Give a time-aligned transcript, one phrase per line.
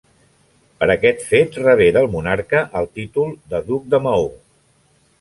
[0.79, 4.29] Per aquest fet rebé del monarca el títol de duc de Maó.